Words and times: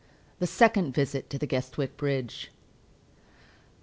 THE 0.39 0.47
SECOND 0.47 0.95
VISIT 0.95 1.29
TO 1.29 1.37
THE 1.37 1.45
GUESTWICK 1.45 1.95
BRIDGE. 1.95 2.49